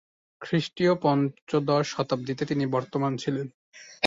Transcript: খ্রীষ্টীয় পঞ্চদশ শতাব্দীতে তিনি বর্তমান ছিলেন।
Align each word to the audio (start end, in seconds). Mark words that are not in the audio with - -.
খ্রীষ্টীয় 0.41 0.93
পঞ্চদশ 1.01 1.85
শতাব্দীতে 1.87 2.43
তিনি 2.45 2.63
বর্তমান 2.67 3.11
ছিলেন। 3.17 3.47